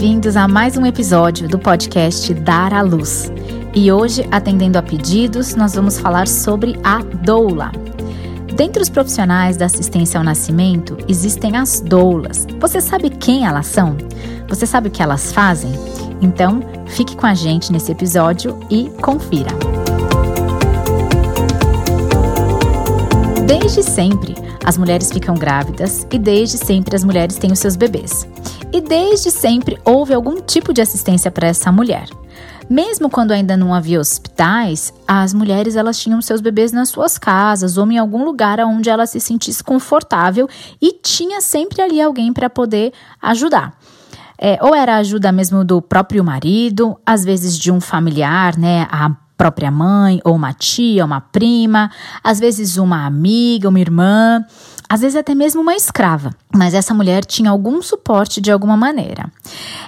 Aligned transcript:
bem-vindos 0.00 0.34
a 0.34 0.48
mais 0.48 0.78
um 0.78 0.86
episódio 0.86 1.46
do 1.46 1.58
podcast 1.58 2.32
Dar 2.32 2.72
à 2.72 2.80
Luz. 2.80 3.30
E 3.74 3.92
hoje, 3.92 4.26
atendendo 4.30 4.78
a 4.78 4.82
pedidos, 4.82 5.54
nós 5.54 5.74
vamos 5.74 6.00
falar 6.00 6.26
sobre 6.26 6.80
a 6.82 7.02
doula. 7.02 7.70
Dentre 8.56 8.82
os 8.82 8.88
profissionais 8.88 9.58
da 9.58 9.66
assistência 9.66 10.16
ao 10.16 10.24
nascimento, 10.24 10.96
existem 11.06 11.54
as 11.54 11.82
doulas. 11.82 12.46
Você 12.58 12.80
sabe 12.80 13.10
quem 13.10 13.44
elas 13.44 13.66
são? 13.66 13.94
Você 14.48 14.64
sabe 14.64 14.88
o 14.88 14.90
que 14.90 15.02
elas 15.02 15.34
fazem? 15.34 15.72
Então, 16.22 16.62
fique 16.86 17.14
com 17.14 17.26
a 17.26 17.34
gente 17.34 17.70
nesse 17.70 17.92
episódio 17.92 18.58
e 18.70 18.88
confira. 19.02 19.50
Desde 23.46 23.82
sempre, 23.82 24.34
as 24.64 24.78
mulheres 24.78 25.12
ficam 25.12 25.34
grávidas 25.34 26.06
e 26.10 26.18
desde 26.18 26.56
sempre 26.56 26.96
as 26.96 27.04
mulheres 27.04 27.36
têm 27.36 27.52
os 27.52 27.58
seus 27.58 27.76
bebês. 27.76 28.26
E 28.72 28.80
desde 28.80 29.30
sempre 29.30 29.78
houve 29.84 30.14
algum 30.14 30.40
tipo 30.40 30.72
de 30.72 30.80
assistência 30.80 31.30
para 31.30 31.48
essa 31.48 31.72
mulher. 31.72 32.08
Mesmo 32.68 33.10
quando 33.10 33.32
ainda 33.32 33.56
não 33.56 33.74
havia 33.74 33.98
hospitais, 33.98 34.94
as 35.06 35.34
mulheres 35.34 35.74
elas 35.74 35.98
tinham 35.98 36.22
seus 36.22 36.40
bebês 36.40 36.70
nas 36.70 36.88
suas 36.88 37.18
casas 37.18 37.76
ou 37.76 37.90
em 37.90 37.98
algum 37.98 38.24
lugar 38.24 38.60
onde 38.60 38.88
ela 38.88 39.06
se 39.06 39.18
sentisse 39.18 39.64
confortável 39.64 40.48
e 40.80 40.92
tinha 40.92 41.40
sempre 41.40 41.82
ali 41.82 42.00
alguém 42.00 42.32
para 42.32 42.48
poder 42.48 42.92
ajudar. 43.20 43.76
É, 44.38 44.56
ou 44.62 44.72
era 44.72 44.98
ajuda 44.98 45.32
mesmo 45.32 45.64
do 45.64 45.82
próprio 45.82 46.22
marido, 46.22 46.96
às 47.04 47.24
vezes 47.24 47.58
de 47.58 47.72
um 47.72 47.80
familiar, 47.80 48.56
né? 48.56 48.86
A 48.88 49.10
própria 49.36 49.70
mãe, 49.70 50.20
ou 50.24 50.36
uma 50.36 50.52
tia, 50.52 51.04
uma 51.04 51.20
prima, 51.20 51.90
às 52.22 52.38
vezes 52.38 52.76
uma 52.76 53.04
amiga, 53.04 53.68
uma 53.68 53.80
irmã, 53.80 54.44
às 54.90 55.02
vezes 55.02 55.14
até 55.14 55.36
mesmo 55.36 55.62
uma 55.62 55.76
escrava. 55.76 56.34
Mas 56.52 56.74
essa 56.74 56.92
mulher 56.92 57.24
tinha 57.24 57.48
algum 57.48 57.80
suporte 57.80 58.40
de 58.40 58.50
alguma 58.50 58.76
maneira. 58.76 59.30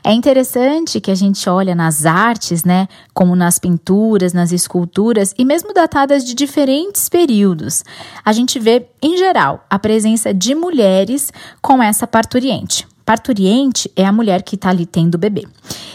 É 0.05 0.13
interessante 0.13 1.01
que 1.01 1.11
a 1.11 1.15
gente 1.17 1.49
olha 1.51 1.75
nas 1.75 2.07
artes, 2.07 2.63
né, 2.63 2.87
como 3.13 3.35
nas 3.35 3.59
pinturas, 3.59 4.33
nas 4.33 4.53
esculturas 4.53 5.35
e 5.37 5.45
mesmo 5.45 5.75
datadas 5.75 6.25
de 6.25 6.35
diferentes 6.35 7.09
períodos, 7.09 7.83
a 8.25 8.33
gente 8.33 8.61
vê 8.61 8.87
em 9.03 9.17
geral 9.17 9.67
a 9.69 9.77
presença 9.77 10.33
de 10.33 10.55
mulheres 10.55 11.33
com 11.61 11.83
essa 11.83 12.07
parturiente. 12.07 12.87
Parturiente 13.05 13.91
é 13.97 14.05
a 14.05 14.13
mulher 14.13 14.43
que 14.43 14.55
está 14.55 14.71
ali 14.71 14.87
tendo 14.87 15.17
o 15.17 15.19
bebê. 15.19 15.47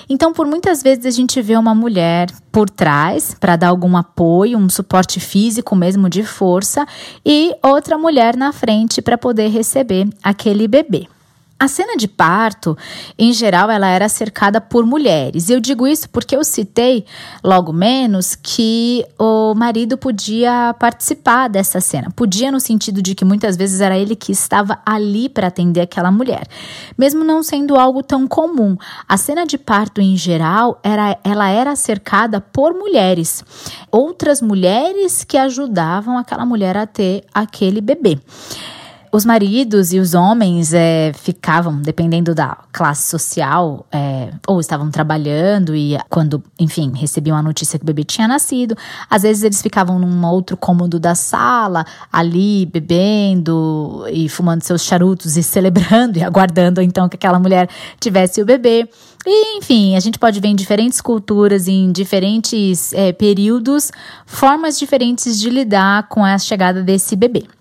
Então, 0.09 0.31
por 0.31 0.45
muitas 0.45 0.81
vezes 0.81 1.05
a 1.05 1.11
gente 1.11 1.41
vê 1.41 1.57
uma 1.57 1.75
mulher 1.75 2.29
por 2.51 2.69
trás 2.69 3.35
para 3.39 3.55
dar 3.55 3.69
algum 3.69 3.97
apoio, 3.97 4.57
um 4.57 4.69
suporte 4.69 5.19
físico 5.19 5.75
mesmo 5.75 6.09
de 6.09 6.23
força, 6.23 6.85
e 7.25 7.53
outra 7.61 7.97
mulher 7.97 8.37
na 8.37 8.53
frente 8.53 9.01
para 9.01 9.17
poder 9.17 9.49
receber 9.49 10.07
aquele 10.23 10.67
bebê. 10.67 11.07
A 11.59 11.67
cena 11.67 11.97
de 11.97 12.07
parto, 12.07 12.77
em 13.17 13.33
geral, 13.33 13.71
ela 13.71 13.87
era 13.87 14.07
cercada 14.07 14.61
por 14.61 14.85
mulheres. 14.85 15.49
Eu 15.49 15.59
digo 15.59 15.87
isso 15.87 16.07
porque 16.07 16.35
eu 16.35 16.43
citei, 16.43 17.03
logo 17.43 17.73
menos, 17.73 18.35
que 18.35 19.03
o 19.17 19.55
marido 19.55 19.97
podia 19.97 20.75
participar 20.79 21.47
dessa 21.47 21.81
cena. 21.81 22.11
Podia 22.15 22.51
no 22.51 22.59
sentido 22.59 23.01
de 23.01 23.15
que 23.15 23.25
muitas 23.25 23.57
vezes 23.57 23.81
era 23.81 23.97
ele 23.97 24.15
que 24.15 24.31
estava 24.31 24.77
ali 24.85 25.29
para 25.29 25.47
atender 25.47 25.81
aquela 25.81 26.11
mulher. 26.11 26.47
Mesmo 26.95 27.23
não 27.23 27.41
sendo 27.41 27.75
algo 27.75 28.03
tão 28.03 28.27
comum. 28.27 28.77
A 29.09 29.17
cena 29.17 29.43
de 29.43 29.57
parto, 29.57 29.99
em 29.99 30.15
geral, 30.15 30.79
era, 30.83 31.17
ela 31.23 31.49
era 31.49 31.75
cercada 31.75 32.39
por 32.39 32.75
mulheres. 32.75 33.43
Outras 33.91 34.43
mulheres 34.43 35.23
que 35.23 35.37
ajudavam 35.37 36.19
aquela 36.19 36.45
mulher 36.45 36.77
a 36.77 36.85
ter 36.85 37.23
aquele 37.33 37.81
bebê. 37.81 38.19
Os 39.17 39.25
maridos 39.25 39.93
e 39.93 39.99
os 39.99 40.13
homens 40.13 40.75
é, 40.75 41.11
ficavam, 41.11 41.81
dependendo 41.81 42.35
da 42.35 42.55
classe 42.71 43.09
social, 43.09 43.83
é, 43.91 44.29
ou 44.45 44.59
estavam 44.59 44.91
trabalhando 44.91 45.75
e 45.75 45.97
quando, 46.07 46.43
enfim, 46.59 46.91
recebiam 46.95 47.35
a 47.35 47.41
notícia 47.41 47.79
que 47.79 47.83
o 47.83 47.87
bebê 47.87 48.03
tinha 48.03 48.27
nascido, 48.27 48.77
às 49.09 49.23
vezes 49.23 49.41
eles 49.41 49.59
ficavam 49.59 49.97
num 49.97 50.23
outro 50.27 50.55
cômodo 50.55 50.99
da 50.99 51.15
sala, 51.15 51.83
ali 52.13 52.67
bebendo 52.67 54.05
e 54.13 54.29
fumando 54.29 54.61
seus 54.61 54.83
charutos 54.83 55.35
e 55.35 55.41
celebrando 55.41 56.19
e 56.19 56.23
aguardando 56.23 56.79
então 56.79 57.09
que 57.09 57.15
aquela 57.15 57.39
mulher 57.39 57.67
tivesse 57.99 58.39
o 58.39 58.45
bebê. 58.45 58.87
E, 59.25 59.57
enfim, 59.57 59.95
a 59.95 59.99
gente 59.99 60.19
pode 60.19 60.39
ver 60.39 60.49
em 60.49 60.55
diferentes 60.55 61.01
culturas, 61.01 61.67
em 61.67 61.91
diferentes 61.91 62.93
é, 62.93 63.11
períodos, 63.11 63.91
formas 64.27 64.77
diferentes 64.77 65.39
de 65.39 65.49
lidar 65.49 66.07
com 66.07 66.23
a 66.23 66.37
chegada 66.37 66.83
desse 66.83 67.15
bebê. 67.15 67.56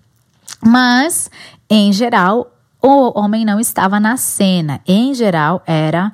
Mas, 0.63 1.29
em 1.69 1.91
geral, 1.91 2.51
o 2.81 3.19
homem 3.19 3.45
não 3.45 3.59
estava 3.59 3.99
na 3.99 4.17
cena. 4.17 4.81
Em 4.87 5.13
geral, 5.13 5.61
era 5.65 6.11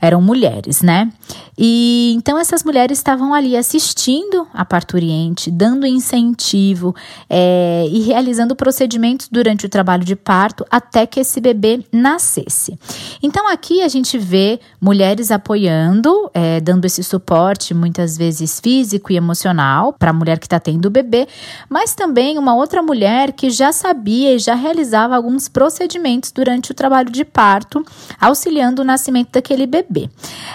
eram 0.00 0.20
mulheres, 0.20 0.82
né? 0.82 1.10
E 1.56 2.12
então 2.16 2.38
essas 2.38 2.64
mulheres 2.64 2.98
estavam 2.98 3.32
ali 3.32 3.56
assistindo 3.56 4.46
a 4.52 4.64
parturiente, 4.64 5.50
dando 5.50 5.86
incentivo 5.86 6.94
é, 7.30 7.86
e 7.88 8.00
realizando 8.00 8.56
procedimentos 8.56 9.28
durante 9.30 9.64
o 9.64 9.68
trabalho 9.68 10.04
de 10.04 10.16
parto 10.16 10.64
até 10.70 11.06
que 11.06 11.20
esse 11.20 11.40
bebê 11.40 11.84
nascesse. 11.92 12.76
Então 13.22 13.48
aqui 13.48 13.82
a 13.82 13.88
gente 13.88 14.18
vê 14.18 14.58
mulheres 14.80 15.30
apoiando, 15.30 16.30
é, 16.34 16.60
dando 16.60 16.84
esse 16.86 17.04
suporte, 17.04 17.72
muitas 17.72 18.16
vezes 18.16 18.58
físico 18.58 19.12
e 19.12 19.16
emocional, 19.16 19.92
para 19.92 20.10
a 20.10 20.12
mulher 20.12 20.38
que 20.38 20.46
está 20.46 20.58
tendo 20.58 20.86
o 20.86 20.90
bebê, 20.90 21.28
mas 21.68 21.94
também 21.94 22.36
uma 22.36 22.54
outra 22.54 22.82
mulher 22.82 23.32
que 23.32 23.48
já 23.48 23.72
sabia 23.72 24.34
e 24.34 24.38
já 24.38 24.54
realizava 24.54 25.14
alguns 25.14 25.48
procedimentos 25.48 26.32
durante 26.32 26.72
o 26.72 26.74
trabalho 26.74 27.10
de 27.10 27.24
parto, 27.24 27.84
auxiliando 28.20 28.82
o 28.82 28.84
nascimento 28.84 29.30
daquele 29.32 29.66
bebê. 29.66 30.10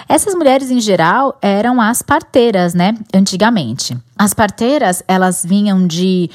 Essas 0.08 0.34
mulheres, 0.34 0.59
em 0.68 0.80
geral, 0.80 1.38
eram 1.40 1.80
as 1.80 2.02
parteiras, 2.02 2.74
né? 2.74 2.96
Antigamente. 3.14 3.96
As 4.18 4.34
parteiras, 4.34 5.00
elas 5.06 5.46
vinham 5.46 5.86
de 5.86 6.28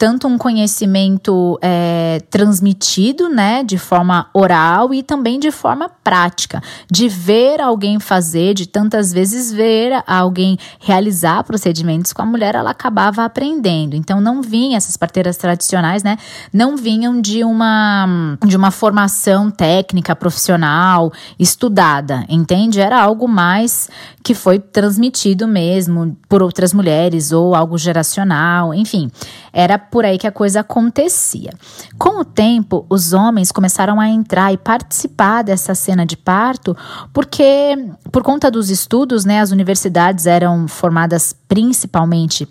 tanto 0.00 0.26
um 0.26 0.38
conhecimento 0.38 1.58
é, 1.60 2.22
transmitido, 2.30 3.28
né, 3.28 3.62
de 3.62 3.76
forma 3.76 4.30
oral 4.32 4.94
e 4.94 5.02
também 5.02 5.38
de 5.38 5.50
forma 5.50 5.90
prática, 6.02 6.62
de 6.90 7.06
ver 7.06 7.60
alguém 7.60 8.00
fazer, 8.00 8.54
de 8.54 8.66
tantas 8.66 9.12
vezes 9.12 9.52
ver 9.52 10.02
alguém 10.06 10.56
realizar 10.80 11.44
procedimentos 11.44 12.14
com 12.14 12.22
a 12.22 12.24
mulher, 12.24 12.54
ela 12.54 12.70
acabava 12.70 13.26
aprendendo. 13.26 13.94
Então 13.94 14.22
não 14.22 14.40
vinha 14.40 14.78
essas 14.78 14.96
parteiras 14.96 15.36
tradicionais, 15.36 16.02
né, 16.02 16.16
não 16.50 16.78
vinham 16.78 17.20
de 17.20 17.44
uma 17.44 18.38
de 18.46 18.56
uma 18.56 18.70
formação 18.70 19.50
técnica 19.50 20.16
profissional 20.16 21.12
estudada, 21.38 22.24
entende? 22.26 22.80
Era 22.80 23.02
algo 23.02 23.28
mais 23.28 23.90
que 24.22 24.32
foi 24.32 24.58
transmitido 24.58 25.46
mesmo 25.46 26.16
por 26.26 26.42
outras 26.42 26.72
mulheres 26.72 27.32
ou 27.32 27.54
algo 27.54 27.76
geracional, 27.76 28.72
enfim. 28.72 29.10
Era 29.52 29.78
por 29.90 30.04
aí 30.04 30.18
que 30.18 30.26
a 30.26 30.32
coisa 30.32 30.60
acontecia. 30.60 31.52
Com 31.98 32.20
o 32.20 32.24
tempo, 32.24 32.86
os 32.88 33.12
homens 33.12 33.50
começaram 33.50 34.00
a 34.00 34.08
entrar 34.08 34.52
e 34.52 34.56
participar 34.56 35.42
dessa 35.42 35.74
cena 35.74 36.06
de 36.06 36.16
parto, 36.16 36.76
porque 37.12 37.76
por 38.12 38.22
conta 38.22 38.50
dos 38.50 38.70
estudos, 38.70 39.24
né, 39.24 39.40
as 39.40 39.50
universidades 39.50 40.26
eram 40.26 40.68
formadas 40.68 41.34
principalmente 41.48 42.48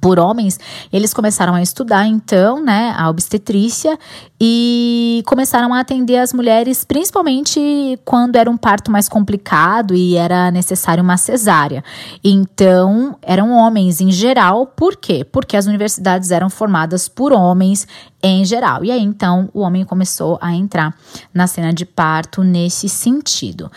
por 0.00 0.18
homens, 0.18 0.58
eles 0.92 1.12
começaram 1.14 1.54
a 1.54 1.62
estudar 1.62 2.06
então, 2.06 2.62
né, 2.62 2.94
a 2.96 3.08
obstetrícia 3.08 3.98
e 4.40 5.22
começaram 5.26 5.72
a 5.72 5.80
atender 5.80 6.18
as 6.18 6.32
mulheres, 6.32 6.84
principalmente 6.84 7.98
quando 8.04 8.36
era 8.36 8.50
um 8.50 8.56
parto 8.56 8.90
mais 8.90 9.08
complicado 9.08 9.94
e 9.94 10.16
era 10.16 10.50
necessário 10.50 11.02
uma 11.02 11.16
cesárea. 11.16 11.84
Então, 12.24 13.16
eram 13.22 13.50
homens 13.50 14.00
em 14.00 14.10
geral, 14.10 14.66
por 14.66 14.96
quê? 14.96 15.24
Porque 15.24 15.56
as 15.56 15.66
universidades 15.66 16.30
eram 16.30 16.50
formadas 16.50 17.08
por 17.08 17.32
homens 17.32 17.86
em 18.22 18.44
geral. 18.44 18.84
E 18.84 18.90
aí 18.90 19.02
então 19.02 19.48
o 19.52 19.60
homem 19.60 19.84
começou 19.84 20.38
a 20.40 20.54
entrar 20.54 20.94
na 21.34 21.46
cena 21.46 21.72
de 21.72 21.84
parto 21.84 22.42
nesse 22.42 22.88
sentido. 22.88 23.70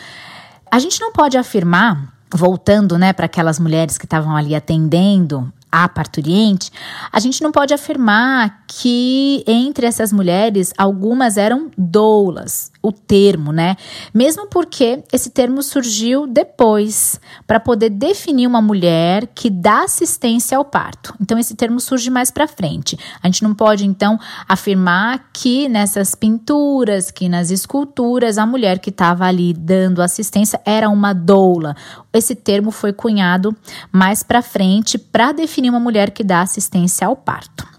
A 0.72 0.80
gente 0.80 1.00
não 1.00 1.12
pode 1.12 1.38
afirmar 1.38 2.14
voltando, 2.34 2.98
né, 2.98 3.14
para 3.14 3.28
aquelas 3.28 3.60
mulheres 3.60 3.98
que 3.98 4.06
estavam 4.06 4.36
ali 4.36 4.56
atendendo 4.56 5.52
a 5.84 5.90
parturiente, 5.90 6.72
a 7.12 7.20
gente 7.20 7.42
não 7.42 7.52
pode 7.52 7.74
afirmar 7.74 8.64
que 8.68 9.44
entre 9.48 9.86
essas 9.86 10.12
mulheres 10.12 10.74
algumas 10.78 11.38
eram 11.38 11.70
doulas, 11.78 12.72
o 12.82 12.92
termo, 12.92 13.52
né? 13.52 13.76
Mesmo 14.14 14.48
porque 14.48 15.04
esse 15.12 15.30
termo 15.30 15.62
surgiu 15.62 16.28
depois 16.28 17.20
para 17.46 17.60
poder 17.60 17.90
definir 17.90 18.48
uma 18.48 18.62
mulher 18.62 19.28
que 19.28 19.50
dá 19.50 19.84
assistência 19.84 20.58
ao 20.58 20.66
parto. 20.66 21.14
Então 21.22 21.38
esse 21.38 21.56
termo 21.56 21.80
surge 21.80 22.10
mais 22.10 22.32
para 22.32 22.48
frente. 22.48 22.98
A 23.22 23.28
gente 23.28 23.44
não 23.44 23.54
pode 23.54 23.86
então 23.86 24.20
afirmar 24.48 25.30
que 25.34 25.70
nessas 25.70 26.16
pinturas, 26.16 27.12
que 27.12 27.30
nas 27.30 27.52
esculturas 27.52 28.38
a 28.38 28.46
mulher 28.46 28.80
que 28.80 28.90
estava 28.90 29.26
ali 29.26 29.54
dando 29.54 30.02
assistência 30.02 30.60
era 30.66 30.90
uma 30.90 31.14
doula. 31.14 31.76
Esse 32.14 32.36
termo 32.36 32.72
foi 32.72 32.94
cunhado 32.94 33.56
mais 33.92 34.24
para 34.24 34.42
frente 34.42 34.98
para 34.98 35.32
definir 35.32 35.70
uma 35.70 35.80
mulher 35.80 36.12
que 36.12 36.24
dá 36.24 36.42
assistência 36.42 37.08
ao 37.08 37.16
parto. 37.16 37.75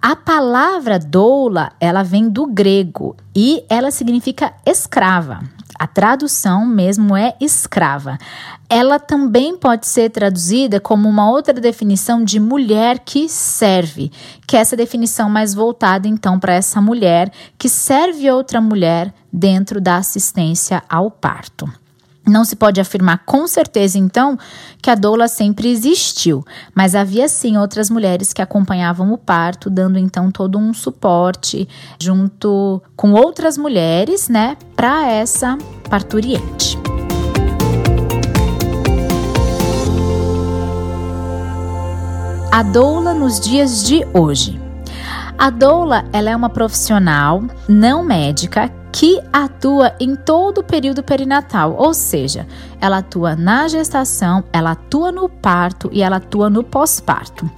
A 0.00 0.14
palavra 0.14 0.96
doula, 0.96 1.72
ela 1.80 2.04
vem 2.04 2.28
do 2.28 2.46
grego 2.46 3.16
e 3.34 3.64
ela 3.68 3.90
significa 3.90 4.54
escrava. 4.64 5.40
A 5.76 5.88
tradução 5.88 6.64
mesmo 6.64 7.16
é 7.16 7.34
escrava. 7.40 8.16
Ela 8.68 9.00
também 9.00 9.56
pode 9.56 9.88
ser 9.88 10.10
traduzida 10.10 10.80
como 10.80 11.08
uma 11.08 11.28
outra 11.28 11.54
definição 11.54 12.22
de 12.22 12.38
mulher 12.38 13.00
que 13.00 13.28
serve, 13.28 14.12
que 14.46 14.56
é 14.56 14.60
essa 14.60 14.76
definição 14.76 15.28
mais 15.28 15.52
voltada 15.52 16.06
então 16.06 16.38
para 16.38 16.54
essa 16.54 16.80
mulher 16.80 17.32
que 17.58 17.68
serve 17.68 18.30
outra 18.30 18.60
mulher 18.60 19.12
dentro 19.32 19.80
da 19.80 19.96
assistência 19.96 20.82
ao 20.88 21.10
parto. 21.10 21.68
Não 22.28 22.44
se 22.44 22.54
pode 22.54 22.80
afirmar 22.80 23.22
com 23.24 23.46
certeza, 23.46 23.98
então, 23.98 24.38
que 24.82 24.90
a 24.90 24.94
doula 24.94 25.26
sempre 25.28 25.70
existiu, 25.70 26.44
mas 26.74 26.94
havia 26.94 27.26
sim 27.26 27.56
outras 27.56 27.88
mulheres 27.88 28.32
que 28.34 28.42
acompanhavam 28.42 29.12
o 29.12 29.18
parto, 29.18 29.70
dando 29.70 29.98
então 29.98 30.30
todo 30.30 30.58
um 30.58 30.74
suporte 30.74 31.66
junto 31.98 32.82
com 32.94 33.12
outras 33.12 33.56
mulheres, 33.56 34.28
né, 34.28 34.56
para 34.76 35.10
essa 35.10 35.56
parturiente. 35.88 36.78
A 42.52 42.62
doula 42.62 43.14
nos 43.14 43.40
dias 43.40 43.84
de 43.84 44.06
hoje. 44.12 44.60
A 45.38 45.50
doula, 45.50 46.04
ela 46.12 46.30
é 46.30 46.34
uma 46.34 46.50
profissional 46.50 47.44
não 47.68 48.02
médica 48.02 48.68
que 48.98 49.22
atua 49.32 49.94
em 50.00 50.16
todo 50.16 50.58
o 50.58 50.64
período 50.64 51.04
perinatal, 51.04 51.76
ou 51.78 51.94
seja, 51.94 52.48
ela 52.80 52.98
atua 52.98 53.36
na 53.36 53.68
gestação, 53.68 54.42
ela 54.52 54.72
atua 54.72 55.12
no 55.12 55.28
parto 55.28 55.88
e 55.92 56.02
ela 56.02 56.16
atua 56.16 56.50
no 56.50 56.64
pós-parto. 56.64 57.48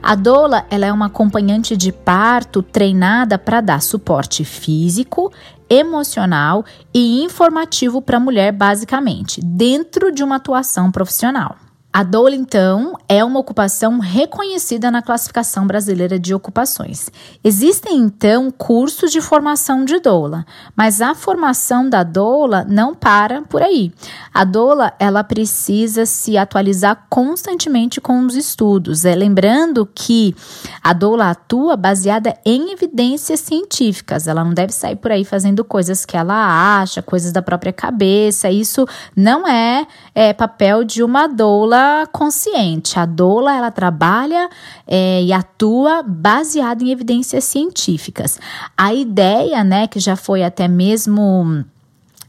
A 0.00 0.14
doula, 0.14 0.64
ela 0.70 0.86
é 0.86 0.92
uma 0.92 1.06
acompanhante 1.06 1.76
de 1.76 1.90
parto 1.90 2.62
treinada 2.62 3.36
para 3.36 3.60
dar 3.60 3.82
suporte 3.82 4.44
físico, 4.44 5.32
emocional 5.68 6.64
e 6.94 7.24
informativo 7.24 8.00
para 8.00 8.18
a 8.18 8.20
mulher, 8.20 8.52
basicamente, 8.52 9.40
dentro 9.44 10.12
de 10.12 10.22
uma 10.22 10.36
atuação 10.36 10.92
profissional. 10.92 11.56
A 11.96 12.02
doula, 12.02 12.34
então, 12.34 12.98
é 13.08 13.22
uma 13.22 13.38
ocupação 13.38 14.00
reconhecida 14.00 14.90
na 14.90 15.00
classificação 15.00 15.64
brasileira 15.64 16.18
de 16.18 16.34
ocupações. 16.34 17.08
Existem, 17.44 17.98
então, 17.98 18.50
cursos 18.50 19.12
de 19.12 19.20
formação 19.20 19.84
de 19.84 20.00
doula, 20.00 20.44
mas 20.74 21.00
a 21.00 21.14
formação 21.14 21.88
da 21.88 22.02
doula 22.02 22.66
não 22.68 22.96
para 22.96 23.42
por 23.42 23.62
aí. 23.62 23.92
A 24.34 24.42
doula, 24.42 24.92
ela 24.98 25.22
precisa 25.22 26.04
se 26.04 26.36
atualizar 26.36 27.06
constantemente 27.08 28.00
com 28.00 28.26
os 28.26 28.34
estudos. 28.34 29.04
É, 29.04 29.14
lembrando 29.14 29.88
que 29.94 30.34
a 30.82 30.92
doula 30.92 31.30
atua 31.30 31.76
baseada 31.76 32.36
em 32.44 32.72
evidências 32.72 33.38
científicas. 33.38 34.26
Ela 34.26 34.42
não 34.42 34.52
deve 34.52 34.72
sair 34.72 34.96
por 34.96 35.12
aí 35.12 35.24
fazendo 35.24 35.64
coisas 35.64 36.04
que 36.04 36.16
ela 36.16 36.80
acha, 36.80 37.00
coisas 37.00 37.30
da 37.30 37.40
própria 37.40 37.72
cabeça. 37.72 38.50
Isso 38.50 38.84
não 39.14 39.46
é, 39.46 39.86
é 40.12 40.32
papel 40.32 40.82
de 40.82 41.00
uma 41.00 41.28
doula 41.28 41.83
consciente. 42.12 42.98
A 42.98 43.06
doula 43.06 43.54
ela 43.54 43.70
trabalha 43.70 44.48
é, 44.86 45.22
e 45.22 45.32
atua 45.32 46.02
baseada 46.02 46.84
em 46.84 46.90
evidências 46.90 47.44
científicas. 47.44 48.38
A 48.76 48.92
ideia, 48.92 49.62
né, 49.64 49.86
que 49.86 49.98
já 49.98 50.16
foi 50.16 50.42
até 50.42 50.68
mesmo 50.68 51.64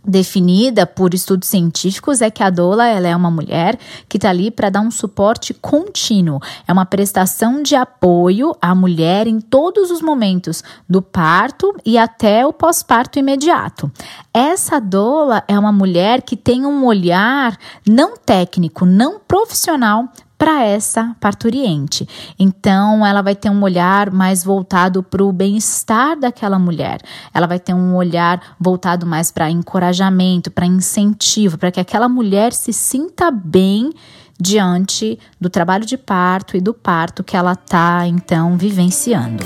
definida 0.06 0.86
por 0.86 1.13
estudos 1.13 1.50
científicos 1.50 2.22
é 2.22 2.30
que 2.30 2.44
a 2.44 2.50
doula 2.50 2.88
ela 2.88 3.07
é 3.07 3.16
uma 3.16 3.31
mulher 3.31 3.78
que 4.07 4.18
está 4.18 4.30
ali 4.30 4.52
para 4.52 4.69
dar 4.69 4.81
um 4.81 4.92
suporte 4.92 5.54
contínuo, 5.54 6.40
é 6.68 6.74
uma 6.74 6.86
prestação 6.86 7.62
de 7.62 7.75
apoio 7.75 8.56
à 8.62 8.74
mulher 8.74 9.28
em 9.28 9.40
todos 9.40 9.92
os 9.92 10.02
momentos 10.02 10.63
do 10.88 11.02
parto 11.02 11.75
e 11.86 11.98
até 11.98 12.46
o 12.46 12.54
pós-parto 12.54 13.19
imediato. 13.19 13.92
Essa 14.34 14.80
doula 14.80 15.44
é 15.48 15.57
uma 15.57 15.72
mulher 15.72 16.22
que 16.22 16.36
tem 16.36 16.66
um 16.66 16.86
olhar 16.86 17.57
não 17.88 18.16
técnico, 18.18 18.86
não 18.86 19.19
profissional 19.19 20.10
para 20.37 20.63
essa 20.63 21.15
parturiente. 21.19 22.07
Então, 22.37 23.05
ela 23.05 23.21
vai 23.21 23.35
ter 23.35 23.49
um 23.49 23.61
olhar 23.61 24.11
mais 24.11 24.43
voltado 24.43 25.01
para 25.01 25.23
o 25.23 25.31
bem-estar 25.31 26.19
daquela 26.19 26.59
mulher. 26.59 26.99
Ela 27.33 27.47
vai 27.47 27.59
ter 27.59 27.73
um 27.73 27.95
olhar 27.95 28.55
voltado 28.59 29.05
mais 29.05 29.31
para 29.31 29.49
encorajamento, 29.49 30.51
para 30.51 30.65
incentivo, 30.65 31.57
para 31.57 31.71
que 31.71 31.79
aquela 31.79 32.09
mulher 32.09 32.53
se 32.53 32.73
sinta 32.73 33.31
bem 33.31 33.91
diante 34.39 35.17
do 35.39 35.49
trabalho 35.49 35.85
de 35.85 35.97
parto 35.97 36.57
e 36.57 36.61
do 36.61 36.73
parto 36.73 37.23
que 37.23 37.37
ela 37.37 37.53
está 37.53 38.05
então 38.05 38.57
vivenciando. 38.57 39.43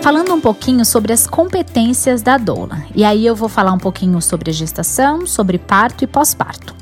Falando 0.00 0.32
um 0.32 0.40
pouquinho 0.40 0.84
sobre 0.84 1.12
as 1.12 1.26
competências 1.26 2.22
da 2.22 2.38
doula. 2.38 2.82
E 2.94 3.04
aí 3.04 3.26
eu 3.26 3.34
vou 3.34 3.48
falar 3.48 3.72
um 3.72 3.78
pouquinho 3.78 4.22
sobre 4.22 4.52
gestação, 4.52 5.26
sobre 5.26 5.58
parto 5.58 6.04
e 6.04 6.06
pós-parto. 6.06 6.77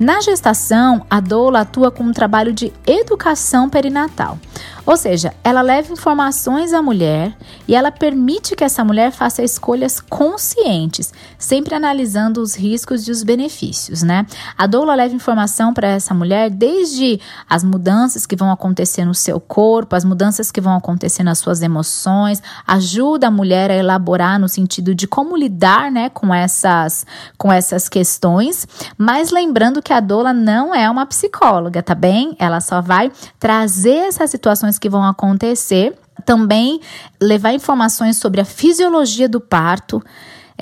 Na 0.00 0.18
gestação, 0.22 1.04
a 1.10 1.20
doula 1.20 1.60
atua 1.60 1.90
com 1.90 2.04
um 2.04 2.12
trabalho 2.12 2.54
de 2.54 2.72
educação 2.86 3.68
perinatal. 3.68 4.38
Ou 4.86 4.96
seja, 4.96 5.32
ela 5.44 5.62
leva 5.62 5.92
informações 5.92 6.72
à 6.72 6.82
mulher 6.82 7.36
e 7.68 7.74
ela 7.74 7.92
permite 7.92 8.56
que 8.56 8.64
essa 8.64 8.84
mulher 8.84 9.12
faça 9.12 9.42
escolhas 9.42 10.00
conscientes, 10.00 11.12
sempre 11.38 11.74
analisando 11.74 12.40
os 12.40 12.54
riscos 12.54 13.06
e 13.06 13.10
os 13.10 13.22
benefícios, 13.22 14.02
né? 14.02 14.26
A 14.56 14.66
doula 14.66 14.94
leva 14.94 15.14
informação 15.14 15.72
para 15.72 15.88
essa 15.88 16.14
mulher 16.14 16.50
desde 16.50 17.20
as 17.48 17.62
mudanças 17.62 18.26
que 18.26 18.36
vão 18.36 18.50
acontecer 18.50 19.04
no 19.04 19.14
seu 19.14 19.38
corpo, 19.38 19.94
as 19.94 20.04
mudanças 20.04 20.50
que 20.50 20.60
vão 20.60 20.74
acontecer 20.76 21.22
nas 21.22 21.38
suas 21.38 21.62
emoções, 21.62 22.42
ajuda 22.66 23.28
a 23.28 23.30
mulher 23.30 23.70
a 23.70 23.76
elaborar 23.76 24.38
no 24.38 24.48
sentido 24.48 24.94
de 24.94 25.06
como 25.06 25.36
lidar, 25.36 25.90
né, 25.90 26.08
com 26.10 26.34
essas 26.34 27.06
com 27.36 27.52
essas 27.52 27.88
questões, 27.88 28.66
mas 28.96 29.30
lembrando 29.30 29.82
que 29.82 29.92
a 29.92 30.00
doula 30.00 30.32
não 30.32 30.74
é 30.74 30.88
uma 30.90 31.06
psicóloga, 31.06 31.82
tá 31.82 31.94
bem? 31.94 32.34
Ela 32.38 32.60
só 32.60 32.80
vai 32.80 33.10
trazer 33.38 34.08
essas 34.08 34.30
situações 34.30 34.69
que 34.78 34.88
vão 34.88 35.04
acontecer. 35.04 35.94
Também 36.24 36.80
levar 37.20 37.52
informações 37.52 38.16
sobre 38.18 38.40
a 38.40 38.44
fisiologia 38.44 39.28
do 39.28 39.40
parto, 39.40 40.02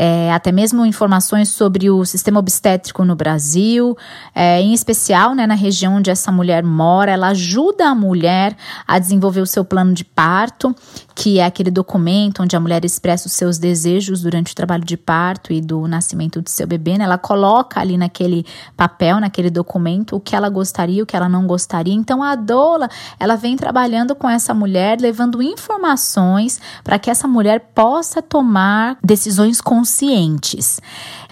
é, 0.01 0.33
até 0.33 0.53
mesmo 0.53 0.87
informações 0.87 1.49
sobre 1.49 1.91
o 1.91 2.05
sistema 2.05 2.39
obstétrico 2.39 3.05
no 3.05 3.17
Brasil, 3.17 3.97
é, 4.33 4.61
em 4.61 4.73
especial 4.73 5.35
né, 5.35 5.45
na 5.45 5.55
região 5.55 5.97
onde 5.97 6.09
essa 6.09 6.31
mulher 6.31 6.63
mora. 6.63 7.11
Ela 7.11 7.29
ajuda 7.29 7.89
a 7.89 7.95
mulher 7.97 8.57
a 8.87 9.01
desenvolver 9.01 9.41
o 9.41 9.47
seu 9.47 9.65
plano 9.65 9.93
de 9.93 10.05
parto 10.05 10.73
que 11.19 11.41
é 11.41 11.45
aquele 11.45 11.69
documento 11.69 12.45
onde 12.45 12.55
a 12.55 12.61
mulher 12.61 12.85
expressa 12.85 13.27
os 13.27 13.33
seus 13.33 13.59
desejos 13.59 14.23
durante 14.23 14.53
o 14.53 14.55
trabalho 14.55 14.85
de 14.85 14.97
parto 14.97 15.53
e 15.53 15.61
do 15.61 15.89
nascimento 15.89 16.41
do 16.41 16.49
seu 16.49 16.65
bebê, 16.65 16.97
né? 16.97 17.03
Ela 17.03 17.19
coloca 17.19 17.81
ali 17.81 17.99
naquele 17.99 18.47
papel, 18.77 19.19
naquele 19.19 19.51
documento, 19.51 20.15
o 20.15 20.21
que 20.21 20.37
ela 20.37 20.49
gostaria, 20.49 21.03
o 21.03 21.07
que 21.07 21.17
ela 21.17 21.29
não 21.29 21.45
gostaria. 21.45 21.93
Então 21.93 22.23
a 22.23 22.37
doula, 22.37 22.89
ela 23.19 23.35
vem 23.35 23.57
trabalhando 23.57 24.15
com 24.15 24.31
essa 24.31 24.55
mulher, 24.55 25.01
levando 25.01 25.43
informações 25.43 26.61
para 26.85 27.01
que 27.01 27.11
essa 27.11 27.27
mulher 27.27 27.73
possa 27.75 28.23
tomar 28.23 28.97
decisões 29.03 29.61
conscientes 29.61 30.81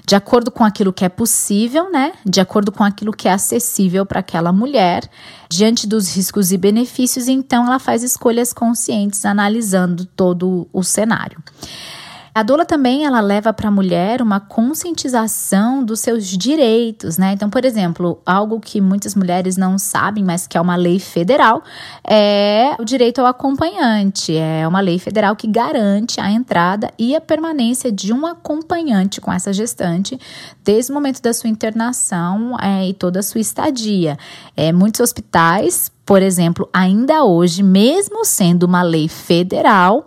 de 0.07 0.15
acordo 0.15 0.53
com 0.53 0.63
aquilo 0.63 0.93
que 0.93 1.05
é 1.05 1.09
possível, 1.09 1.91
né? 1.91 2.13
De 2.25 2.41
acordo 2.41 2.71
com 2.71 2.85
aquilo 2.85 3.13
que 3.13 3.27
é 3.27 3.33
acessível 3.33 4.07
para 4.07 4.21
aquela 4.21 4.53
mulher, 4.53 5.11
diante 5.51 5.85
dos 5.85 6.15
riscos 6.15 6.53
e 6.53 6.57
benefícios, 6.57 7.27
então 7.27 7.67
ela 7.67 7.81
faz 7.81 8.05
escolhas 8.05 8.53
conscientes 8.53 9.25
analisando 9.25 10.05
todo 10.05 10.69
o 10.73 10.85
cenário. 10.85 11.43
A 12.37 12.43
doula 12.43 12.67
também 12.67 13.07
ela 13.07 13.23
leva 13.23 13.51
para 13.51 13.69
a 13.69 13.71
mulher 13.71 14.21
uma 14.21 14.39
conscientização 14.39 15.83
dos 15.83 16.01
seus 16.01 16.27
direitos, 16.27 17.17
né? 17.17 17.33
Então, 17.33 17.49
por 17.49 17.65
exemplo, 17.65 18.21
algo 18.27 18.61
que 18.61 18.79
muitas 18.79 19.15
mulheres 19.15 19.57
não 19.57 19.79
sabem, 19.79 20.23
mas 20.23 20.47
que 20.47 20.59
é 20.59 20.61
uma 20.61 20.77
lei 20.77 20.99
federal, 20.99 21.63
é 22.07 22.77
o 22.79 22.85
direito 22.85 23.23
ao 23.23 23.27
acompanhante. 23.27 24.37
É 24.37 24.69
uma 24.69 24.81
lei 24.81 24.99
federal 24.99 25.35
que 25.35 25.47
garante 25.47 26.21
a 26.21 26.31
entrada 26.31 26.93
e 26.99 27.17
a 27.17 27.23
permanência 27.23 27.91
de 27.91 28.13
um 28.13 28.27
acompanhante 28.27 29.19
com 29.19 29.33
essa 29.33 29.51
gestante 29.51 30.21
desde 30.63 30.93
o 30.93 30.95
momento 30.95 31.23
da 31.23 31.33
sua 31.33 31.49
internação 31.49 32.55
é, 32.61 32.87
e 32.87 32.93
toda 32.93 33.21
a 33.21 33.23
sua 33.23 33.41
estadia. 33.41 34.19
É, 34.55 34.75
muitos 34.75 35.01
hospitais, 35.01 35.91
por 36.05 36.21
exemplo, 36.21 36.69
ainda 36.71 37.25
hoje, 37.25 37.63
mesmo 37.63 38.27
sendo 38.27 38.65
uma 38.65 38.83
lei 38.83 39.09
federal, 39.09 40.07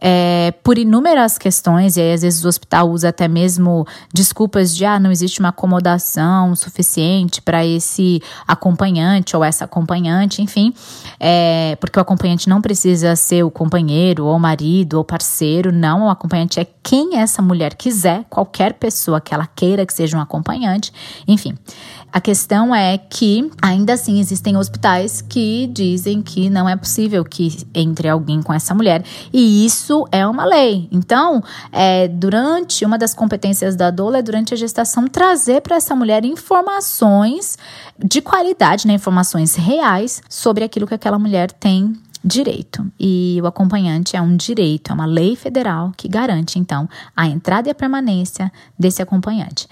é, 0.00 0.52
por 0.62 0.78
inúmeras 0.78 1.38
questões, 1.38 1.96
e 1.96 2.00
aí 2.00 2.12
às 2.12 2.22
vezes 2.22 2.44
o 2.44 2.48
hospital 2.48 2.90
usa 2.90 3.08
até 3.08 3.26
mesmo 3.26 3.86
desculpas 4.12 4.74
de 4.74 4.84
ah, 4.84 4.98
não 4.98 5.10
existe 5.10 5.40
uma 5.40 5.48
acomodação 5.48 6.54
suficiente 6.54 7.42
para 7.42 7.64
esse 7.64 8.22
acompanhante 8.46 9.36
ou 9.36 9.44
essa 9.44 9.64
acompanhante, 9.64 10.42
enfim, 10.42 10.72
é, 11.18 11.76
porque 11.80 11.98
o 11.98 12.02
acompanhante 12.02 12.48
não 12.48 12.60
precisa 12.60 13.16
ser 13.16 13.42
o 13.42 13.50
companheiro, 13.50 14.24
ou 14.24 14.38
marido, 14.38 14.94
ou 14.94 15.04
parceiro, 15.04 15.72
não, 15.72 16.06
o 16.06 16.10
acompanhante 16.10 16.60
é 16.60 16.66
quem 16.82 17.18
essa 17.18 17.42
mulher 17.42 17.74
quiser, 17.74 18.24
qualquer 18.30 18.74
pessoa 18.74 19.20
que 19.20 19.34
ela 19.34 19.46
queira 19.46 19.84
que 19.84 19.92
seja 19.92 20.16
um 20.16 20.20
acompanhante, 20.20 20.92
enfim. 21.26 21.54
A 22.10 22.20
questão 22.20 22.74
é 22.74 22.96
que 22.96 23.50
ainda 23.60 23.92
assim 23.92 24.18
existem 24.18 24.56
hospitais 24.56 25.20
que 25.20 25.66
dizem 25.66 26.22
que 26.22 26.48
não 26.48 26.66
é 26.66 26.74
possível 26.74 27.22
que 27.22 27.66
entre 27.74 28.08
alguém 28.08 28.40
com 28.40 28.52
essa 28.52 28.74
mulher. 28.74 29.04
E 29.30 29.66
isso 29.66 29.87
é 30.10 30.26
uma 30.26 30.44
lei. 30.44 30.88
Então, 30.90 31.42
é, 31.72 32.08
durante 32.08 32.84
uma 32.84 32.98
das 32.98 33.14
competências 33.14 33.76
da 33.76 33.90
doula 33.90 34.18
é 34.18 34.22
durante 34.22 34.54
a 34.54 34.56
gestação 34.56 35.06
trazer 35.06 35.60
para 35.60 35.76
essa 35.76 35.94
mulher 35.94 36.24
informações 36.24 37.58
de 37.98 38.20
qualidade, 38.20 38.86
né, 38.86 38.94
informações 38.94 39.54
reais 39.54 40.22
sobre 40.28 40.64
aquilo 40.64 40.86
que 40.86 40.94
aquela 40.94 41.18
mulher 41.18 41.50
tem 41.52 41.94
direito. 42.24 42.84
E 42.98 43.38
o 43.42 43.46
acompanhante 43.46 44.16
é 44.16 44.20
um 44.20 44.36
direito, 44.36 44.90
é 44.90 44.94
uma 44.94 45.06
lei 45.06 45.36
federal 45.36 45.92
que 45.96 46.08
garante, 46.08 46.58
então, 46.58 46.88
a 47.16 47.26
entrada 47.26 47.68
e 47.68 47.72
a 47.72 47.74
permanência 47.74 48.52
desse 48.78 49.00
acompanhante. 49.00 49.68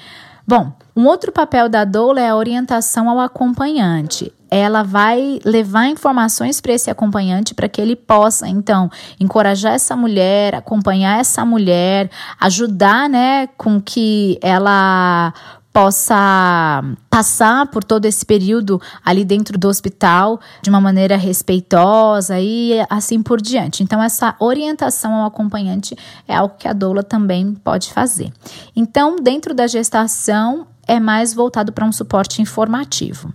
Bom, 0.46 0.72
um 0.94 1.06
outro 1.06 1.32
papel 1.32 1.68
da 1.68 1.84
doula 1.84 2.20
é 2.20 2.28
a 2.28 2.36
orientação 2.36 3.10
ao 3.10 3.18
acompanhante. 3.18 4.32
Ela 4.48 4.84
vai 4.84 5.40
levar 5.44 5.88
informações 5.88 6.60
para 6.60 6.72
esse 6.72 6.88
acompanhante 6.88 7.52
para 7.52 7.68
que 7.68 7.80
ele 7.80 7.96
possa, 7.96 8.48
então, 8.48 8.88
encorajar 9.18 9.74
essa 9.74 9.96
mulher, 9.96 10.54
acompanhar 10.54 11.18
essa 11.18 11.44
mulher, 11.44 12.08
ajudar, 12.40 13.08
né, 13.08 13.48
com 13.56 13.80
que 13.80 14.38
ela 14.40 15.34
possa 15.76 16.82
passar 17.10 17.66
por 17.66 17.84
todo 17.84 18.06
esse 18.06 18.24
período 18.24 18.80
ali 19.04 19.26
dentro 19.26 19.58
do 19.58 19.68
hospital 19.68 20.40
de 20.62 20.70
uma 20.70 20.80
maneira 20.80 21.18
respeitosa 21.18 22.40
e 22.40 22.72
assim 22.88 23.22
por 23.22 23.42
diante. 23.42 23.82
Então, 23.82 24.02
essa 24.02 24.34
orientação 24.40 25.12
ao 25.12 25.26
acompanhante 25.26 25.94
é 26.26 26.34
algo 26.34 26.54
que 26.58 26.66
a 26.66 26.72
doula 26.72 27.02
também 27.02 27.52
pode 27.52 27.92
fazer. 27.92 28.32
Então, 28.74 29.16
dentro 29.16 29.52
da 29.52 29.66
gestação, 29.66 30.66
é 30.88 30.98
mais 30.98 31.34
voltado 31.34 31.70
para 31.72 31.84
um 31.84 31.92
suporte 31.92 32.40
informativo. 32.40 33.30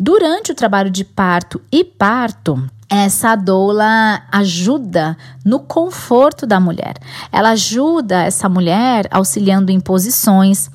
Durante 0.00 0.50
o 0.50 0.56
trabalho 0.56 0.90
de 0.90 1.04
parto 1.04 1.62
e 1.70 1.84
parto, 1.84 2.60
essa 2.90 3.36
doula 3.36 4.20
ajuda 4.32 5.16
no 5.44 5.60
conforto 5.60 6.44
da 6.44 6.58
mulher. 6.58 6.94
Ela 7.30 7.50
ajuda 7.50 8.24
essa 8.24 8.48
mulher 8.48 9.06
auxiliando 9.12 9.70
em 9.70 9.78
posições, 9.78 10.68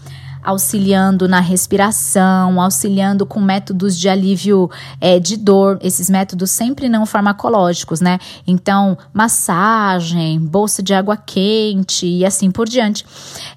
auxiliando 0.47 1.27
na 1.27 1.41
respiração, 1.41 2.61
auxiliando 2.61 3.25
com 3.25 3.41
métodos 3.41 3.97
de 3.97 4.07
alívio 4.07 4.71
é, 5.01 5.19
de 5.19 5.35
dor, 5.35 5.77
esses 5.81 6.09
métodos 6.09 6.51
sempre 6.51 6.87
não 6.87 7.05
farmacológicos, 7.05 7.99
né? 7.99 8.17
Então, 8.47 8.97
massagem, 9.13 10.39
bolsa 10.39 10.81
de 10.81 10.93
água 10.93 11.17
quente 11.17 12.07
e 12.07 12.25
assim 12.25 12.49
por 12.49 12.65
diante. 12.65 13.05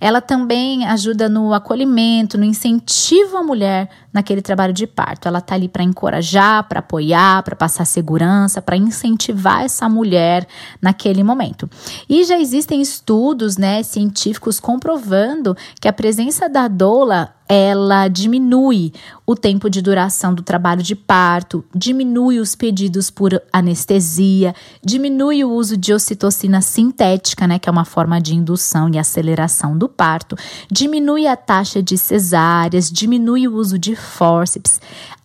Ela 0.01 0.21
também 0.21 0.85
ajuda 0.85 1.29
no 1.29 1.55
acolhimento, 1.55 2.37
no 2.37 2.45
incentivo 2.45 3.37
à 3.37 3.43
mulher 3.45 3.89
naquele 4.13 4.43
trabalho 4.43 4.73
de 4.73 4.87
parto. 4.87 5.29
Ela 5.29 5.41
tá 5.41 5.55
ali 5.55 5.69
para 5.69 5.83
encorajar, 5.83 6.69
para 6.69 6.81
apoiar, 6.81 7.43
para 7.43 7.57
passar 7.57 7.85
segurança, 7.85 8.61
para 8.61 8.77
incentivar 8.77 9.65
essa 9.65 9.89
mulher 9.89 10.47
naquele 10.81 11.23
momento. 11.23 11.69
E 12.09 12.25
já 12.25 12.39
existem 12.39 12.81
estudos, 12.81 13.57
né, 13.57 13.83
científicos 13.83 14.61
comprovando 14.61 15.57
que 15.81 15.89
a 15.89 15.93
presença 15.93 16.49
da 16.49 16.69
doula 16.69 17.35
ela 17.53 18.07
diminui 18.07 18.93
o 19.27 19.35
tempo 19.35 19.69
de 19.69 19.83
duração 19.83 20.33
do 20.33 20.41
trabalho 20.41 20.85
de 20.85 20.95
parto, 20.95 21.65
diminui 21.75 22.39
os 22.39 22.55
pedidos 22.55 23.11
por 23.11 23.43
anestesia, 23.53 24.55
diminui 24.85 25.43
o 25.43 25.51
uso 25.51 25.77
de 25.77 25.93
ocitocina 25.93 26.61
sintética, 26.61 27.49
né, 27.49 27.59
que 27.59 27.69
é 27.69 27.73
uma 27.73 27.85
forma 27.85 28.21
de 28.21 28.37
indução 28.37 28.89
e 28.89 28.99
aceleração 28.99 29.77
do 29.77 29.89
parto, 29.89 30.37
diminui 30.71 31.27
a 31.27 31.37
taxa 31.37 31.83
de 31.83 31.99
cesáreas, 31.99 32.89
diminui 32.89 33.49
o 33.49 33.57
uso 33.57 33.77
de 33.81 33.97
fórceps, 33.97 34.81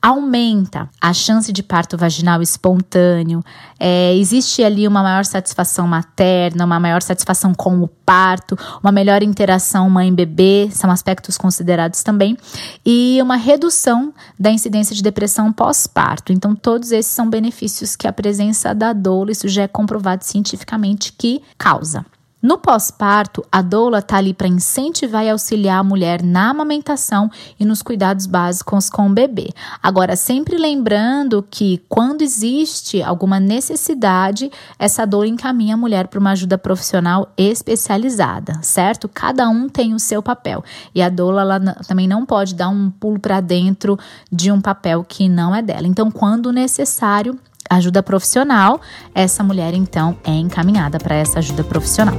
aumenta 0.05 0.87
a 1.01 1.11
chance 1.13 1.51
de 1.51 1.63
parto 1.63 1.97
vaginal 1.97 2.39
espontâneo, 2.39 3.43
é, 3.79 4.15
existe 4.15 4.63
ali 4.63 4.87
uma 4.87 5.01
maior 5.01 5.25
satisfação 5.25 5.87
materna, 5.87 6.63
uma 6.63 6.79
maior 6.79 7.01
satisfação 7.01 7.55
com 7.55 7.81
o 7.81 7.87
parto, 7.87 8.55
uma 8.83 8.91
melhor 8.91 9.23
interação 9.23 9.89
mãe-bebê, 9.89 10.69
são 10.71 10.91
aspectos 10.91 11.39
considerados 11.39 12.03
também, 12.03 12.37
e 12.85 13.17
uma 13.19 13.35
redução 13.35 14.13
da 14.39 14.51
incidência 14.51 14.95
de 14.95 15.01
depressão 15.01 15.51
pós-parto. 15.51 16.31
Então, 16.31 16.55
todos 16.55 16.91
esses 16.91 17.11
são 17.11 17.27
benefícios 17.27 17.95
que 17.95 18.07
a 18.07 18.13
presença 18.13 18.75
da 18.75 18.93
doula, 18.93 19.31
isso 19.31 19.47
já 19.47 19.63
é 19.63 19.67
comprovado 19.67 20.23
cientificamente 20.23 21.13
que 21.13 21.41
causa. 21.57 22.05
No 22.45 22.59
pós-parto, 22.59 23.43
a 23.51 23.59
doula 23.59 23.97
está 23.97 24.17
ali 24.17 24.31
para 24.31 24.47
incentivar 24.47 25.25
e 25.25 25.31
auxiliar 25.31 25.79
a 25.79 25.83
mulher 25.83 26.21
na 26.21 26.51
amamentação 26.51 27.27
e 27.59 27.65
nos 27.65 27.81
cuidados 27.81 28.27
básicos 28.27 28.87
com 28.87 29.07
o 29.07 29.11
bebê. 29.11 29.49
Agora, 29.81 30.15
sempre 30.15 30.55
lembrando 30.55 31.43
que 31.49 31.81
quando 31.89 32.21
existe 32.21 33.01
alguma 33.01 33.39
necessidade, 33.39 34.51
essa 34.77 35.07
doula 35.07 35.25
encaminha 35.27 35.73
a 35.73 35.77
mulher 35.77 36.07
para 36.07 36.19
uma 36.19 36.33
ajuda 36.33 36.55
profissional 36.55 37.33
especializada, 37.35 38.59
certo? 38.61 39.09
Cada 39.11 39.49
um 39.49 39.67
tem 39.67 39.95
o 39.95 39.99
seu 39.99 40.21
papel 40.21 40.63
e 40.93 41.01
a 41.01 41.09
doula 41.09 41.41
ela 41.41 41.59
também 41.87 42.07
não 42.07 42.27
pode 42.27 42.53
dar 42.53 42.69
um 42.69 42.91
pulo 42.91 43.19
para 43.19 43.41
dentro 43.41 43.97
de 44.31 44.51
um 44.51 44.61
papel 44.61 45.03
que 45.03 45.27
não 45.27 45.55
é 45.55 45.63
dela. 45.63 45.87
Então, 45.87 46.11
quando 46.11 46.51
necessário, 46.51 47.39
ajuda 47.75 48.03
profissional, 48.03 48.81
essa 49.13 49.43
mulher 49.43 49.73
então 49.73 50.17
é 50.23 50.31
encaminhada 50.31 50.97
para 50.97 51.15
essa 51.15 51.39
ajuda 51.39 51.63
profissional. 51.63 52.15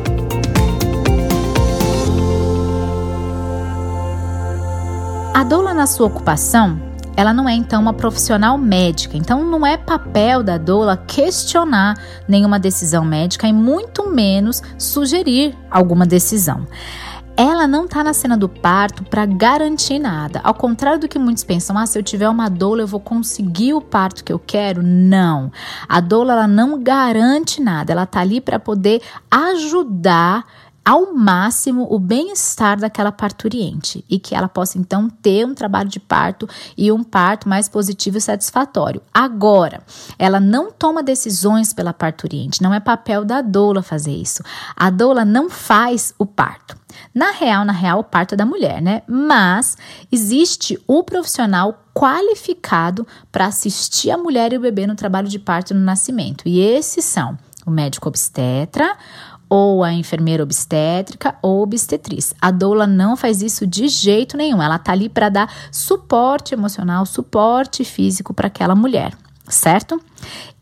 A 5.34 5.44
doula 5.44 5.74
na 5.74 5.86
sua 5.86 6.06
ocupação, 6.06 6.80
ela 7.14 7.32
não 7.32 7.48
é 7.48 7.52
então 7.52 7.80
uma 7.82 7.92
profissional 7.92 8.56
médica, 8.56 9.16
então 9.16 9.44
não 9.44 9.66
é 9.66 9.76
papel 9.76 10.42
da 10.42 10.56
doula 10.56 10.96
questionar 10.96 11.98
nenhuma 12.26 12.58
decisão 12.58 13.04
médica 13.04 13.46
e 13.46 13.52
muito 13.52 14.10
menos 14.10 14.62
sugerir 14.78 15.54
alguma 15.70 16.06
decisão 16.06 16.66
ela 17.36 17.66
não 17.66 17.86
tá 17.86 18.02
na 18.02 18.14
cena 18.14 18.36
do 18.36 18.48
parto 18.48 19.04
para 19.04 19.26
garantir 19.26 19.98
nada. 19.98 20.40
Ao 20.42 20.54
contrário 20.54 21.00
do 21.00 21.08
que 21.08 21.18
muitos 21.18 21.44
pensam, 21.44 21.76
ah, 21.76 21.86
se 21.86 21.98
eu 21.98 22.02
tiver 22.02 22.28
uma 22.28 22.48
doula 22.48 22.82
eu 22.82 22.86
vou 22.86 23.00
conseguir 23.00 23.74
o 23.74 23.80
parto 23.80 24.24
que 24.24 24.32
eu 24.32 24.38
quero. 24.38 24.82
Não. 24.82 25.52
A 25.86 26.00
doula 26.00 26.32
ela 26.32 26.48
não 26.48 26.82
garante 26.82 27.60
nada. 27.60 27.92
Ela 27.92 28.06
tá 28.06 28.20
ali 28.20 28.40
para 28.40 28.58
poder 28.58 29.02
ajudar 29.30 30.46
ao 30.82 31.12
máximo 31.12 31.86
o 31.90 31.98
bem-estar 31.98 32.78
daquela 32.78 33.10
parturiente 33.10 34.04
e 34.08 34.20
que 34.20 34.36
ela 34.36 34.48
possa 34.48 34.78
então 34.78 35.10
ter 35.10 35.44
um 35.44 35.52
trabalho 35.52 35.88
de 35.88 35.98
parto 35.98 36.48
e 36.78 36.92
um 36.92 37.02
parto 37.02 37.48
mais 37.48 37.68
positivo 37.68 38.18
e 38.18 38.20
satisfatório. 38.20 39.02
Agora, 39.12 39.82
ela 40.16 40.38
não 40.38 40.70
toma 40.70 41.02
decisões 41.02 41.72
pela 41.72 41.92
parturiente, 41.92 42.62
não 42.62 42.72
é 42.72 42.78
papel 42.78 43.24
da 43.24 43.42
doula 43.42 43.82
fazer 43.82 44.12
isso. 44.12 44.44
A 44.76 44.88
doula 44.88 45.24
não 45.24 45.50
faz 45.50 46.14
o 46.20 46.24
parto. 46.24 46.85
Na 47.14 47.30
real, 47.32 47.64
na 47.64 47.72
real, 47.72 48.00
o 48.00 48.04
parto 48.04 48.34
é 48.34 48.36
da 48.36 48.46
mulher, 48.46 48.80
né? 48.80 49.02
Mas 49.06 49.76
existe 50.10 50.78
o 50.86 51.02
profissional 51.02 51.84
qualificado 51.94 53.06
para 53.32 53.46
assistir 53.46 54.10
a 54.10 54.18
mulher 54.18 54.52
e 54.52 54.56
o 54.56 54.60
bebê 54.60 54.86
no 54.86 54.94
trabalho 54.94 55.28
de 55.28 55.38
parto 55.38 55.74
no 55.74 55.80
nascimento. 55.80 56.46
E 56.46 56.60
esses 56.60 57.04
são 57.04 57.38
o 57.66 57.70
médico 57.70 58.08
obstetra, 58.08 58.96
ou 59.48 59.84
a 59.84 59.92
enfermeira 59.92 60.42
obstétrica 60.42 61.36
ou 61.40 61.62
obstetriz. 61.62 62.34
A 62.40 62.50
doula 62.50 62.86
não 62.86 63.16
faz 63.16 63.42
isso 63.42 63.66
de 63.66 63.88
jeito 63.88 64.36
nenhum. 64.36 64.62
Ela 64.62 64.78
tá 64.78 64.92
ali 64.92 65.08
para 65.08 65.28
dar 65.28 65.52
suporte 65.70 66.54
emocional, 66.54 67.06
suporte 67.06 67.84
físico 67.84 68.34
para 68.34 68.48
aquela 68.48 68.74
mulher, 68.74 69.16
certo? 69.48 70.00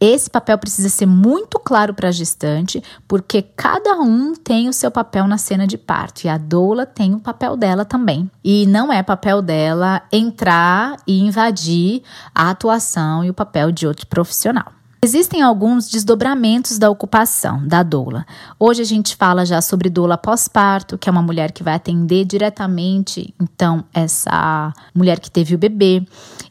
Esse 0.07 0.29
papel 0.29 0.59
precisa 0.59 0.91
ser 0.91 1.07
muito 1.07 1.59
claro 1.59 1.95
para 1.95 2.11
a 2.11 2.13
gestante, 2.13 2.83
porque 3.09 3.41
cada 3.41 3.99
um 4.03 4.35
tem 4.35 4.69
o 4.69 4.73
seu 4.75 4.91
papel 4.91 5.27
na 5.27 5.39
cena 5.39 5.67
de 5.67 5.79
parto 5.79 6.27
e 6.27 6.29
a 6.29 6.37
doula 6.37 6.85
tem 6.85 7.15
o 7.15 7.21
papel 7.21 7.57
dela 7.57 7.87
também. 7.87 8.31
E 8.45 8.67
não 8.67 8.93
é 8.93 9.03
papel 9.03 9.41
dela 9.41 10.03
entrar 10.13 10.99
e 11.07 11.21
invadir 11.21 12.03
a 12.35 12.51
atuação 12.51 13.25
e 13.25 13.31
o 13.31 13.35
papel 13.35 13.73
de 13.73 13.87
outro 13.87 14.07
profissional. 14.07 14.75
Existem 15.05 15.43
alguns 15.43 15.91
desdobramentos 15.91 16.79
da 16.79 16.89
ocupação 16.89 17.69
da 17.69 17.83
doula. 17.83 18.25
Hoje 18.59 18.81
a 18.81 18.87
gente 18.87 19.15
fala 19.17 19.45
já 19.45 19.61
sobre 19.61 19.91
doula 19.91 20.17
pós-parto, 20.17 20.97
que 20.97 21.11
é 21.11 21.13
uma 21.13 21.21
mulher 21.21 21.53
que 21.53 21.63
vai 21.63 21.75
atender 21.75 22.25
diretamente, 22.25 23.35
então, 23.39 23.85
essa 23.93 24.73
mulher 24.95 25.21
que 25.21 25.31
teve 25.31 25.55
o 25.55 25.59
bebê. 25.59 26.03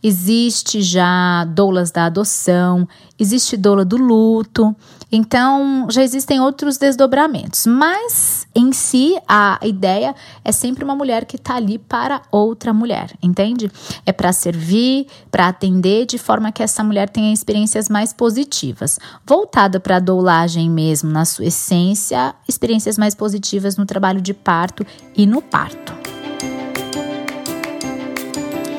Existe 0.03 0.83
já 0.83 1.45
doulas 1.45 1.89
da 1.89 2.05
adoção, 2.05 2.87
existe 3.23 3.57
doula 3.57 3.83
do 3.83 3.97
luto. 3.97 4.75
Então, 5.11 5.87
já 5.89 6.03
existem 6.03 6.39
outros 6.39 6.77
desdobramentos, 6.77 7.65
mas 7.67 8.47
em 8.55 8.71
si 8.73 9.15
a 9.27 9.59
ideia 9.63 10.15
é 10.43 10.51
sempre 10.51 10.83
uma 10.83 10.95
mulher 10.95 11.25
que 11.25 11.35
está 11.35 11.55
ali 11.55 11.77
para 11.77 12.21
outra 12.31 12.73
mulher, 12.73 13.11
entende? 13.21 13.71
É 14.05 14.11
para 14.11 14.33
servir, 14.33 15.07
para 15.29 15.47
atender 15.47 16.05
de 16.05 16.17
forma 16.17 16.51
que 16.51 16.63
essa 16.63 16.83
mulher 16.83 17.09
tenha 17.09 17.31
experiências 17.31 17.89
mais 17.89 18.11
positivas. 18.11 18.99
Voltada 19.25 19.79
para 19.79 19.97
a 19.97 19.99
doulagem 19.99 20.69
mesmo, 20.69 21.11
na 21.11 21.25
sua 21.25 21.45
essência, 21.45 22.33
experiências 22.47 22.97
mais 22.97 23.13
positivas 23.13 23.77
no 23.77 23.85
trabalho 23.85 24.19
de 24.19 24.33
parto 24.33 24.85
e 25.15 25.25
no 25.27 25.41
parto. 25.41 25.93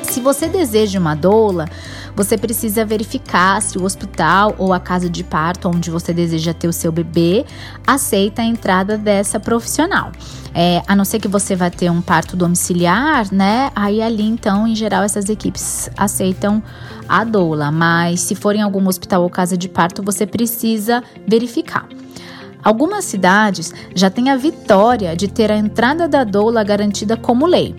Se 0.02 0.20
você 0.20 0.48
deseja 0.48 0.98
uma 0.98 1.14
doula, 1.14 1.68
você 2.14 2.38
precisa 2.38 2.84
verificar 2.84 3.60
se 3.60 3.78
o 3.78 3.84
hospital 3.84 4.54
ou 4.58 4.72
a 4.72 4.80
casa 4.80 5.08
de 5.08 5.24
parto 5.24 5.68
onde 5.68 5.90
você 5.90 6.12
deseja 6.12 6.54
ter 6.54 6.68
o 6.68 6.72
seu 6.72 6.92
bebê 6.92 7.44
aceita 7.86 8.42
a 8.42 8.44
entrada 8.44 8.96
dessa 8.96 9.40
profissional. 9.40 10.12
É, 10.54 10.82
a 10.86 10.94
não 10.94 11.04
ser 11.04 11.18
que 11.18 11.26
você 11.26 11.56
vá 11.56 11.68
ter 11.68 11.90
um 11.90 12.00
parto 12.00 12.36
domiciliar, 12.36 13.26
né? 13.32 13.72
Aí 13.74 14.00
ali, 14.00 14.22
então, 14.22 14.68
em 14.68 14.76
geral, 14.76 15.02
essas 15.02 15.28
equipes 15.28 15.90
aceitam 15.96 16.62
a 17.08 17.24
doula. 17.24 17.72
Mas 17.72 18.20
se 18.20 18.36
for 18.36 18.54
em 18.54 18.62
algum 18.62 18.86
hospital 18.86 19.22
ou 19.22 19.30
casa 19.30 19.56
de 19.56 19.68
parto, 19.68 20.02
você 20.02 20.24
precisa 20.24 21.02
verificar. 21.26 21.88
Algumas 22.62 23.04
cidades 23.04 23.74
já 23.94 24.08
têm 24.08 24.30
a 24.30 24.36
vitória 24.36 25.14
de 25.14 25.28
ter 25.28 25.52
a 25.52 25.56
entrada 25.56 26.08
da 26.08 26.24
doula 26.24 26.64
garantida 26.64 27.14
como 27.14 27.46
lei. 27.46 27.74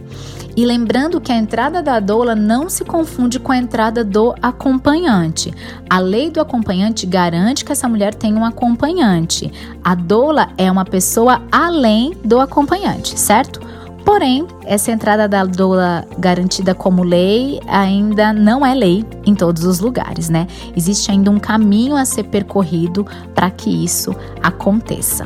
E 0.55 0.65
lembrando 0.65 1.19
que 1.19 1.33
a 1.33 1.37
entrada 1.37 1.83
da 1.83 1.99
doula 1.99 2.33
não 2.33 2.69
se 2.69 2.85
confunde 2.85 3.39
com 3.39 3.51
a 3.51 3.57
entrada 3.57 4.05
do 4.05 4.33
acompanhante. 4.41 5.53
A 5.89 5.99
lei 5.99 6.29
do 6.29 6.39
acompanhante 6.39 7.05
garante 7.05 7.65
que 7.65 7.73
essa 7.73 7.89
mulher 7.89 8.13
tenha 8.13 8.37
um 8.37 8.45
acompanhante. 8.45 9.51
A 9.83 9.93
doula 9.93 10.49
é 10.57 10.71
uma 10.71 10.85
pessoa 10.85 11.41
além 11.51 12.15
do 12.23 12.39
acompanhante, 12.39 13.19
certo? 13.19 13.59
Porém, 14.05 14.47
essa 14.63 14.91
entrada 14.91 15.27
da 15.27 15.43
doula 15.43 16.05
garantida 16.17 16.75
como 16.75 17.03
lei 17.03 17.59
ainda 17.67 18.31
não 18.31 18.65
é 18.65 18.73
lei 18.73 19.03
em 19.25 19.33
todos 19.33 19.65
os 19.65 19.79
lugares, 19.79 20.29
né? 20.29 20.47
Existe 20.75 21.11
ainda 21.11 21.31
um 21.31 21.39
caminho 21.39 21.97
a 21.97 22.05
ser 22.05 22.23
percorrido 22.25 23.05
para 23.33 23.49
que 23.49 23.83
isso 23.83 24.15
aconteça. 24.41 25.25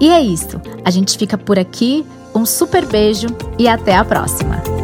E 0.00 0.08
é 0.08 0.20
isso. 0.20 0.60
A 0.84 0.90
gente 0.90 1.16
fica 1.16 1.38
por 1.38 1.58
aqui 1.58 2.04
um 2.34 2.44
super 2.44 2.84
beijo 2.86 3.28
e 3.58 3.68
até 3.68 3.96
a 3.96 4.04
próxima! 4.04 4.83